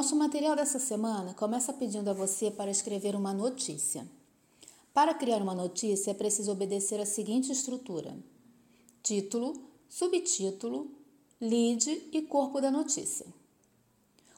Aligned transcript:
Nosso 0.00 0.16
material 0.16 0.56
dessa 0.56 0.78
semana 0.78 1.34
começa 1.34 1.74
pedindo 1.74 2.08
a 2.08 2.14
você 2.14 2.50
para 2.50 2.70
escrever 2.70 3.14
uma 3.14 3.34
notícia. 3.34 4.08
Para 4.94 5.12
criar 5.12 5.42
uma 5.42 5.54
notícia 5.54 6.12
é 6.12 6.14
preciso 6.14 6.50
obedecer 6.50 6.98
a 6.98 7.04
seguinte 7.04 7.52
estrutura: 7.52 8.16
título, 9.02 9.62
subtítulo, 9.90 10.90
lead 11.38 12.08
e 12.12 12.22
corpo 12.22 12.62
da 12.62 12.70
notícia. 12.70 13.26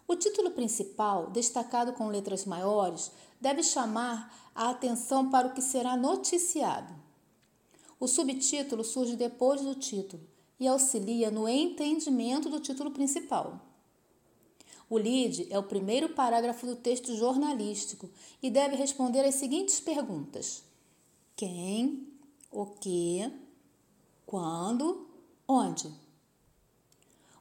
O 0.08 0.16
título 0.16 0.50
principal, 0.50 1.30
destacado 1.30 1.92
com 1.92 2.08
letras 2.08 2.44
maiores, 2.44 3.12
deve 3.40 3.62
chamar 3.62 4.50
a 4.56 4.68
atenção 4.70 5.30
para 5.30 5.46
o 5.46 5.54
que 5.54 5.62
será 5.62 5.96
noticiado. 5.96 6.92
O 8.00 8.08
subtítulo 8.08 8.82
surge 8.82 9.14
depois 9.14 9.60
do 9.60 9.76
título 9.76 10.24
e 10.58 10.66
auxilia 10.66 11.30
no 11.30 11.48
entendimento 11.48 12.50
do 12.50 12.58
título 12.58 12.90
principal. 12.90 13.71
O 14.92 14.98
lead 14.98 15.46
é 15.48 15.58
o 15.58 15.62
primeiro 15.62 16.10
parágrafo 16.10 16.66
do 16.66 16.76
texto 16.76 17.16
jornalístico 17.16 18.10
e 18.42 18.50
deve 18.50 18.76
responder 18.76 19.24
as 19.24 19.36
seguintes 19.36 19.80
perguntas: 19.80 20.62
quem, 21.34 22.06
o 22.50 22.66
que, 22.66 23.32
quando, 24.26 25.08
onde. 25.48 25.90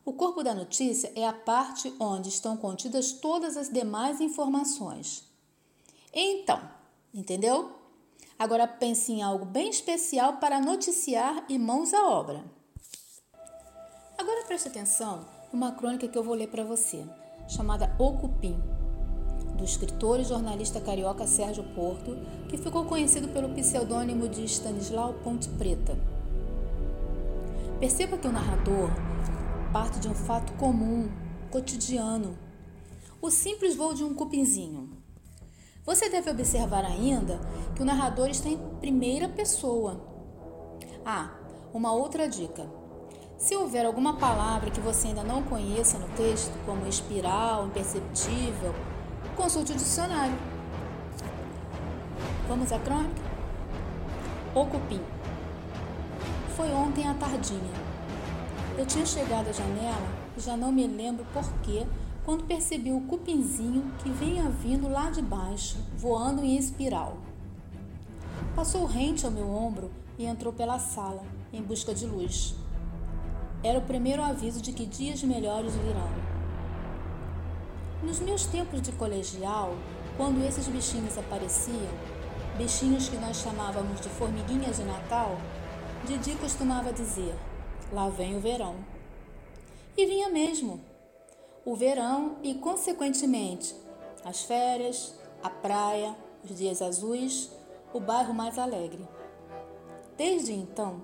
O 0.06 0.14
corpo 0.14 0.42
da 0.42 0.56
notícia 0.56 1.12
é 1.14 1.28
a 1.28 1.34
parte 1.34 1.94
onde 2.00 2.30
estão 2.30 2.56
contidas 2.56 3.12
todas 3.12 3.58
as 3.58 3.68
demais 3.68 4.22
informações. 4.22 5.26
Então, 6.14 6.72
entendeu? 7.14 7.76
Agora 8.40 8.66
pense 8.66 9.12
em 9.12 9.22
algo 9.22 9.44
bem 9.44 9.70
especial 9.70 10.38
para 10.38 10.62
noticiar 10.62 11.44
e 11.50 11.60
mãos 11.60 11.94
à 11.94 12.08
obra. 12.08 12.46
Agora 14.18 14.46
preste 14.46 14.70
atenção 14.70 15.28
numa 15.52 15.74
crônica 15.74 16.08
que 16.08 16.18
eu 16.18 16.24
vou 16.24 16.34
ler 16.34 16.48
para 16.48 16.64
você, 16.64 17.06
chamada 17.52 17.94
O 18.00 18.14
Cupim, 18.14 18.58
do 19.58 19.66
escritor 19.66 20.22
e 20.22 20.24
jornalista 20.24 20.80
carioca 20.80 21.28
Sérgio 21.28 21.64
Porto, 21.76 22.18
que 22.48 22.58
ficou 22.58 22.86
conhecido 22.86 23.28
pelo 23.28 23.50
pseudônimo 23.50 24.30
de 24.30 24.46
Stanislau 24.46 25.16
Ponte 25.16 25.50
Preta. 25.50 25.98
Perceba 27.78 28.18
que 28.18 28.28
o 28.28 28.32
narrador 28.32 28.90
parte 29.74 30.00
de 30.00 30.08
um 30.08 30.14
fato 30.14 30.54
comum, 30.54 31.10
cotidiano, 31.50 32.38
o 33.22 33.30
simples 33.30 33.76
voo 33.76 33.94
de 33.94 34.04
um 34.04 34.14
cupinzinho. 34.14 34.90
Você 35.86 36.10
deve 36.10 36.30
observar 36.30 36.86
ainda 36.86 37.40
que 37.76 37.82
o 37.82 37.86
narrador 37.86 38.30
está 38.30 38.48
em 38.48 38.58
primeira 38.80 39.28
pessoa. 39.28 40.00
Ah, 41.06 41.36
uma 41.74 41.92
outra 41.92 42.30
dica. 42.30 42.81
Se 43.42 43.56
houver 43.56 43.88
alguma 43.88 44.18
palavra 44.18 44.70
que 44.70 44.80
você 44.80 45.08
ainda 45.08 45.24
não 45.24 45.42
conheça 45.42 45.98
no 45.98 46.08
texto, 46.10 46.54
como 46.64 46.88
espiral, 46.88 47.66
imperceptível, 47.66 48.76
consulte 49.36 49.72
o 49.72 49.76
dicionário. 49.76 50.38
Vamos 52.48 52.72
à 52.72 52.78
crônica? 52.78 53.20
O 54.54 54.64
cupim. 54.68 55.02
Foi 56.56 56.72
ontem 56.72 57.08
à 57.08 57.16
tardinha. 57.16 57.74
Eu 58.78 58.86
tinha 58.86 59.08
chegado 59.08 59.48
à 59.48 59.52
janela 59.52 60.22
já 60.38 60.56
não 60.56 60.72
me 60.72 60.86
lembro 60.86 61.26
porquê 61.34 61.88
quando 62.24 62.44
percebi 62.44 62.92
o 62.92 63.02
cupinzinho 63.02 63.92
que 64.04 64.10
vinha 64.12 64.48
vindo 64.52 64.88
lá 64.88 65.10
de 65.10 65.24
baixo, 65.24 65.78
voando 65.98 66.44
em 66.44 66.58
espiral. 66.58 67.18
Passou 68.56 68.86
rente 68.86 69.26
ao 69.26 69.32
meu 69.32 69.50
ombro 69.50 69.90
e 70.20 70.26
entrou 70.26 70.54
pela 70.54 70.78
sala, 70.78 71.24
em 71.52 71.64
busca 71.64 71.92
de 71.92 72.06
luz. 72.06 72.61
Era 73.64 73.78
o 73.78 73.84
primeiro 73.84 74.24
aviso 74.24 74.60
de 74.60 74.74
que 74.74 74.88
dias 74.88 75.22
melhores 75.22 75.76
virão. 75.76 76.10
Nos 78.02 78.20
meus 78.20 78.48
tempos 78.48 78.82
de 78.82 78.92
colegial, 78.94 79.76
quando 80.18 80.44
esses 80.44 80.68
bichinhos 80.68 81.16
apareciam, 81.16 81.94
bichinhos 82.58 83.08
que 83.08 83.18
nós 83.18 83.38
chamávamos 83.38 84.02
de 84.02 84.10
formiguinhas 84.10 84.78
de 84.78 84.84
Natal, 84.84 85.38
Didi 86.06 86.34
costumava 86.36 86.92
dizer: 86.92 87.36
Lá 87.94 88.10
vem 88.10 88.36
o 88.36 88.40
verão. 88.40 88.76
E 89.96 90.08
vinha 90.08 90.30
mesmo. 90.30 90.82
O 91.64 91.76
verão 91.76 92.38
e, 92.42 92.56
consequentemente, 92.56 93.76
as 94.26 94.42
férias, 94.42 95.14
a 95.44 95.50
praia, 95.52 96.16
os 96.44 96.58
dias 96.58 96.82
azuis, 96.82 97.52
o 97.94 98.00
bairro 98.00 98.34
mais 98.34 98.58
alegre. 98.58 99.08
Desde 100.18 100.54
então, 100.54 101.02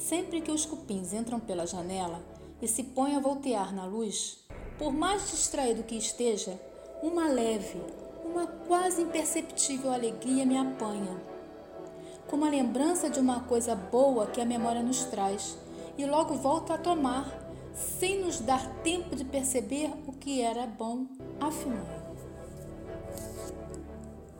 sempre 0.00 0.40
que 0.40 0.50
os 0.50 0.64
cupins 0.64 1.12
entram 1.12 1.38
pela 1.38 1.66
janela 1.66 2.22
e 2.60 2.66
se 2.66 2.82
põem 2.82 3.16
a 3.16 3.20
voltear 3.20 3.74
na 3.74 3.84
luz, 3.84 4.38
por 4.78 4.92
mais 4.92 5.30
distraído 5.30 5.82
que 5.82 5.94
esteja, 5.94 6.58
uma 7.02 7.28
leve, 7.28 7.80
uma 8.24 8.46
quase 8.46 9.02
imperceptível 9.02 9.92
alegria 9.92 10.46
me 10.46 10.56
apanha, 10.56 11.20
como 12.28 12.44
a 12.44 12.48
lembrança 12.48 13.10
de 13.10 13.20
uma 13.20 13.40
coisa 13.40 13.74
boa 13.74 14.26
que 14.26 14.40
a 14.40 14.46
memória 14.46 14.82
nos 14.82 15.04
traz 15.04 15.58
e 15.98 16.06
logo 16.06 16.34
volta 16.34 16.74
a 16.74 16.78
tomar, 16.78 17.38
sem 17.74 18.24
nos 18.24 18.40
dar 18.40 18.66
tempo 18.82 19.14
de 19.14 19.24
perceber 19.24 19.90
o 20.06 20.12
que 20.12 20.40
era 20.40 20.66
bom 20.66 21.06
afinal. 21.38 21.86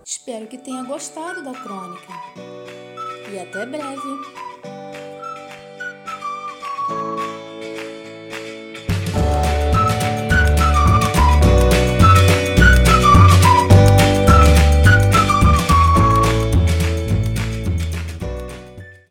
Espero 0.04 0.47
que 0.47 0.59
tenha 0.59 0.82
gostado 0.84 1.42
da 1.42 1.53
crônica 1.53 2.12
e 3.32 3.38
até 3.38 3.66
breve! 3.66 4.49